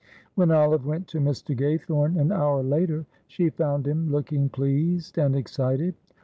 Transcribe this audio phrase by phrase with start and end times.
[0.33, 1.55] When Olive went to Mr.
[1.55, 5.93] Gaythorne an hour later she found him looking pleased and excited.